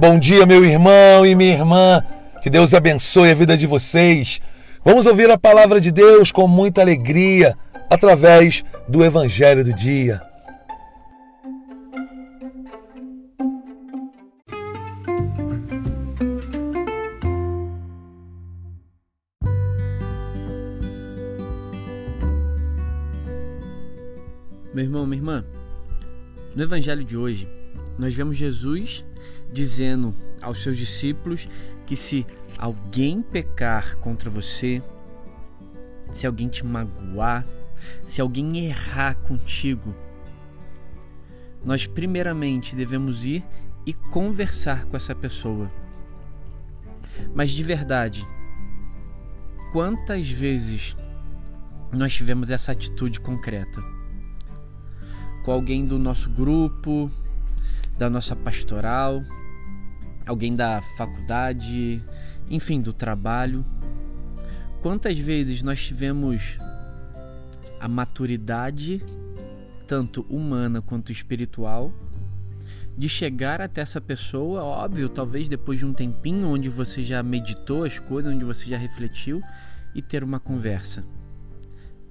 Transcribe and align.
Bom 0.00 0.18
dia, 0.18 0.46
meu 0.46 0.64
irmão 0.64 1.26
e 1.26 1.34
minha 1.34 1.52
irmã. 1.52 2.02
Que 2.40 2.48
Deus 2.48 2.72
abençoe 2.72 3.32
a 3.32 3.34
vida 3.34 3.54
de 3.54 3.66
vocês. 3.66 4.40
Vamos 4.82 5.04
ouvir 5.04 5.30
a 5.30 5.36
palavra 5.36 5.78
de 5.78 5.92
Deus 5.92 6.32
com 6.32 6.48
muita 6.48 6.80
alegria 6.80 7.54
através 7.90 8.64
do 8.88 9.04
Evangelho 9.04 9.62
do 9.62 9.74
Dia. 9.74 10.22
Meu 24.72 24.82
irmão, 24.82 25.04
minha 25.04 25.18
irmã, 25.18 25.44
no 26.56 26.62
Evangelho 26.62 27.04
de 27.04 27.18
hoje, 27.18 27.46
nós 27.98 28.14
vemos 28.14 28.38
Jesus 28.38 29.04
dizendo 29.52 30.14
aos 30.40 30.62
seus 30.62 30.76
discípulos 30.76 31.48
que 31.86 31.96
se 31.96 32.26
alguém 32.56 33.22
pecar 33.22 33.96
contra 33.96 34.30
você, 34.30 34.82
se 36.10 36.26
alguém 36.26 36.48
te 36.48 36.64
magoar, 36.64 37.46
se 38.02 38.20
alguém 38.20 38.66
errar 38.66 39.14
contigo, 39.16 39.94
nós 41.64 41.86
primeiramente 41.86 42.74
devemos 42.74 43.24
ir 43.24 43.44
e 43.84 43.92
conversar 43.92 44.84
com 44.86 44.96
essa 44.96 45.14
pessoa. 45.14 45.70
Mas 47.34 47.50
de 47.50 47.62
verdade, 47.62 48.26
quantas 49.72 50.30
vezes 50.30 50.96
nós 51.92 52.14
tivemos 52.14 52.50
essa 52.50 52.72
atitude 52.72 53.20
concreta? 53.20 53.82
Com 55.44 55.52
alguém 55.52 55.84
do 55.84 55.98
nosso 55.98 56.30
grupo, 56.30 57.10
da 58.00 58.08
nossa 58.08 58.34
pastoral, 58.34 59.22
alguém 60.26 60.56
da 60.56 60.80
faculdade, 60.96 62.02
enfim, 62.48 62.80
do 62.80 62.94
trabalho. 62.94 63.62
Quantas 64.80 65.18
vezes 65.18 65.62
nós 65.62 65.84
tivemos 65.84 66.56
a 67.78 67.86
maturidade, 67.86 69.04
tanto 69.86 70.22
humana 70.30 70.80
quanto 70.80 71.12
espiritual, 71.12 71.92
de 72.96 73.06
chegar 73.06 73.60
até 73.60 73.82
essa 73.82 74.00
pessoa, 74.00 74.62
óbvio, 74.64 75.06
talvez 75.10 75.46
depois 75.46 75.78
de 75.78 75.84
um 75.84 75.92
tempinho 75.92 76.48
onde 76.48 76.70
você 76.70 77.02
já 77.02 77.22
meditou 77.22 77.84
as 77.84 77.98
coisas, 77.98 78.34
onde 78.34 78.46
você 78.46 78.70
já 78.70 78.78
refletiu 78.78 79.42
e 79.94 80.00
ter 80.00 80.24
uma 80.24 80.40
conversa. 80.40 81.04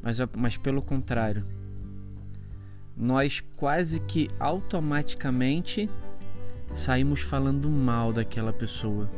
Mas, 0.03 0.19
mas 0.37 0.55
pelo 0.55 0.83
contrário, 0.83 1.47
nós 2.99 3.41
quase 3.55 4.01
que 4.01 4.27
automaticamente 4.37 5.89
saímos 6.73 7.21
falando 7.21 7.69
mal 7.69 8.11
daquela 8.11 8.51
pessoa. 8.51 9.09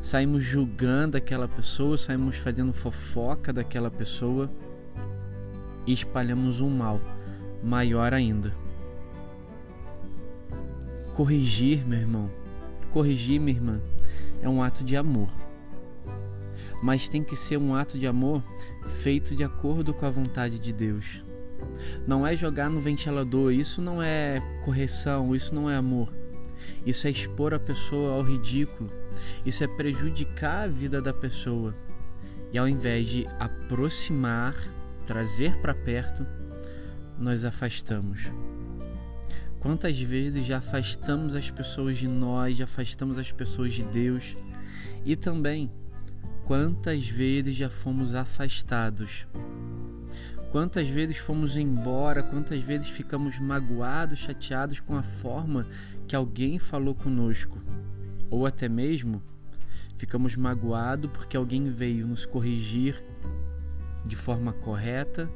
Saímos 0.00 0.44
julgando 0.44 1.16
aquela 1.16 1.48
pessoa, 1.48 1.98
saímos 1.98 2.36
fazendo 2.36 2.72
fofoca 2.72 3.52
daquela 3.52 3.90
pessoa 3.90 4.48
e 5.84 5.92
espalhamos 5.92 6.60
um 6.60 6.70
mal 6.70 7.00
maior 7.64 8.14
ainda. 8.14 8.54
Corrigir, 11.16 11.84
meu 11.84 11.98
irmão, 11.98 12.30
corrigir, 12.92 13.40
minha 13.40 13.56
irmã, 13.56 13.80
é 14.40 14.48
um 14.48 14.62
ato 14.62 14.84
de 14.84 14.96
amor. 14.96 15.28
Mas 16.80 17.08
tem 17.08 17.24
que 17.24 17.34
ser 17.34 17.56
um 17.56 17.74
ato 17.74 17.98
de 17.98 18.06
amor 18.06 18.40
feito 19.02 19.34
de 19.34 19.42
acordo 19.42 19.92
com 19.92 20.06
a 20.06 20.10
vontade 20.10 20.60
de 20.60 20.72
Deus. 20.72 21.24
Não 22.06 22.26
é 22.26 22.36
jogar 22.36 22.68
no 22.68 22.80
ventilador, 22.80 23.52
isso 23.52 23.80
não 23.80 24.02
é 24.02 24.40
correção, 24.64 25.34
isso 25.34 25.54
não 25.54 25.70
é 25.70 25.76
amor. 25.76 26.12
Isso 26.86 27.06
é 27.06 27.10
expor 27.10 27.54
a 27.54 27.58
pessoa 27.58 28.14
ao 28.14 28.22
ridículo, 28.22 28.90
isso 29.44 29.64
é 29.64 29.66
prejudicar 29.66 30.64
a 30.64 30.68
vida 30.68 31.00
da 31.00 31.14
pessoa. 31.14 31.74
E 32.52 32.58
ao 32.58 32.68
invés 32.68 33.08
de 33.08 33.26
aproximar, 33.40 34.54
trazer 35.06 35.56
para 35.60 35.74
perto, 35.74 36.26
nós 37.18 37.44
afastamos. 37.44 38.30
Quantas 39.60 39.98
vezes 39.98 40.44
já 40.44 40.58
afastamos 40.58 41.34
as 41.34 41.50
pessoas 41.50 41.96
de 41.96 42.06
nós, 42.06 42.58
já 42.58 42.64
afastamos 42.64 43.16
as 43.16 43.32
pessoas 43.32 43.72
de 43.72 43.82
Deus? 43.84 44.34
E 45.06 45.16
também, 45.16 45.70
quantas 46.44 47.08
vezes 47.08 47.56
já 47.56 47.70
fomos 47.70 48.14
afastados 48.14 49.26
Quantas 50.54 50.88
vezes 50.88 51.16
fomos 51.16 51.56
embora, 51.56 52.22
quantas 52.22 52.62
vezes 52.62 52.88
ficamos 52.88 53.40
magoados, 53.40 54.20
chateados 54.20 54.78
com 54.78 54.96
a 54.96 55.02
forma 55.02 55.66
que 56.06 56.14
alguém 56.14 56.60
falou 56.60 56.94
conosco, 56.94 57.60
ou 58.30 58.46
até 58.46 58.68
mesmo 58.68 59.20
ficamos 59.96 60.36
magoados 60.36 61.10
porque 61.10 61.36
alguém 61.36 61.72
veio 61.72 62.06
nos 62.06 62.24
corrigir 62.24 63.02
de 64.06 64.14
forma 64.14 64.52
correta, 64.52 65.28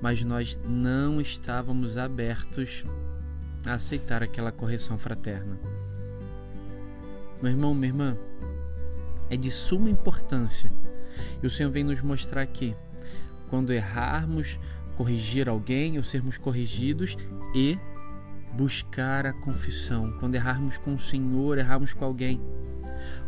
mas 0.00 0.22
nós 0.22 0.56
não 0.64 1.20
estávamos 1.20 1.98
abertos 1.98 2.84
a 3.66 3.72
aceitar 3.72 4.22
aquela 4.22 4.52
correção 4.52 4.96
fraterna. 4.96 5.58
Meu 7.42 7.50
irmão, 7.50 7.74
minha 7.74 7.88
irmã, 7.88 8.16
é 9.28 9.36
de 9.36 9.50
suma 9.50 9.90
importância. 9.90 10.70
E 11.42 11.46
o 11.48 11.50
Senhor 11.50 11.68
vem 11.68 11.82
nos 11.82 12.00
mostrar 12.00 12.42
aqui 12.42 12.76
quando 13.52 13.70
errarmos, 13.70 14.58
corrigir 14.96 15.46
alguém 15.46 15.98
ou 15.98 16.02
sermos 16.02 16.38
corrigidos 16.38 17.18
e 17.54 17.78
buscar 18.54 19.26
a 19.26 19.32
confissão. 19.34 20.10
Quando 20.18 20.36
errarmos 20.36 20.78
com 20.78 20.94
o 20.94 20.98
Senhor, 20.98 21.58
errarmos 21.58 21.92
com 21.92 22.02
alguém. 22.02 22.40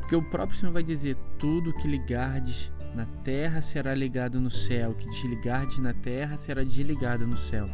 Porque 0.00 0.16
o 0.16 0.22
próprio 0.22 0.58
Senhor 0.58 0.72
vai 0.72 0.82
dizer: 0.82 1.14
tudo 1.38 1.74
que 1.74 1.86
ligardes 1.86 2.72
na 2.94 3.04
terra 3.22 3.60
será 3.60 3.94
ligado 3.94 4.40
no 4.40 4.50
céu, 4.50 4.92
o 4.92 4.94
que 4.94 5.10
desligardes 5.10 5.76
na 5.76 5.92
terra 5.92 6.38
será 6.38 6.64
desligado 6.64 7.26
no 7.26 7.36
céu. 7.36 7.68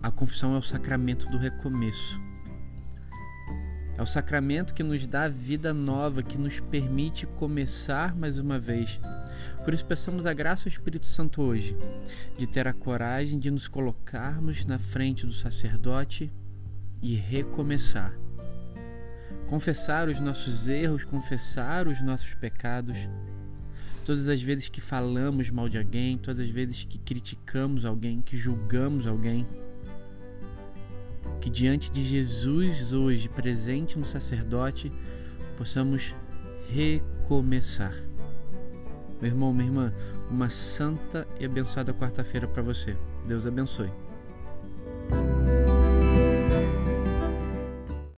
A 0.00 0.12
confissão 0.12 0.54
é 0.54 0.58
o 0.58 0.62
sacramento 0.62 1.28
do 1.28 1.36
recomeço. 1.36 2.25
É 3.98 4.02
o 4.02 4.06
sacramento 4.06 4.74
que 4.74 4.82
nos 4.82 5.06
dá 5.06 5.26
vida 5.26 5.72
nova, 5.72 6.22
que 6.22 6.36
nos 6.36 6.60
permite 6.60 7.26
começar 7.26 8.14
mais 8.14 8.38
uma 8.38 8.58
vez. 8.58 9.00
Por 9.64 9.72
isso, 9.72 9.86
peçamos 9.86 10.26
a 10.26 10.34
graça 10.34 10.68
ao 10.68 10.68
Espírito 10.68 11.06
Santo 11.06 11.40
hoje, 11.40 11.74
de 12.36 12.46
ter 12.46 12.68
a 12.68 12.74
coragem 12.74 13.38
de 13.38 13.50
nos 13.50 13.68
colocarmos 13.68 14.66
na 14.66 14.78
frente 14.78 15.24
do 15.24 15.32
sacerdote 15.32 16.30
e 17.00 17.14
recomeçar. 17.14 18.14
Confessar 19.48 20.08
os 20.08 20.20
nossos 20.20 20.68
erros, 20.68 21.02
confessar 21.02 21.88
os 21.88 22.02
nossos 22.02 22.34
pecados. 22.34 22.98
Todas 24.04 24.28
as 24.28 24.42
vezes 24.42 24.68
que 24.68 24.80
falamos 24.80 25.48
mal 25.48 25.70
de 25.70 25.78
alguém, 25.78 26.18
todas 26.18 26.40
as 26.40 26.50
vezes 26.50 26.84
que 26.84 26.98
criticamos 26.98 27.86
alguém, 27.86 28.20
que 28.20 28.36
julgamos 28.36 29.06
alguém 29.06 29.46
que 31.46 31.50
diante 31.50 31.92
de 31.92 32.02
Jesus 32.02 32.92
hoje, 32.92 33.28
presente 33.28 33.96
no 33.96 34.04
sacerdote, 34.04 34.90
possamos 35.56 36.12
recomeçar. 36.68 37.94
Meu 39.22 39.30
irmão, 39.30 39.52
minha 39.52 39.68
irmã, 39.68 39.94
uma 40.28 40.48
santa 40.48 41.24
e 41.38 41.44
abençoada 41.44 41.94
quarta-feira 41.94 42.48
para 42.48 42.64
você. 42.64 42.96
Deus 43.28 43.46
abençoe. 43.46 44.05